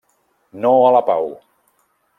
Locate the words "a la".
0.87-1.03